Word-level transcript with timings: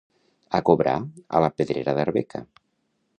A 0.59 0.61
cobrar 0.69 0.95
a 1.39 1.43
la 1.47 1.51
pedrera 1.59 1.95
d'Arbeca. 1.99 2.43